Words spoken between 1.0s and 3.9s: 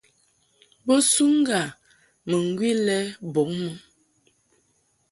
suŋ ŋga mɨŋgwi lɛ bɔŋ mɨ.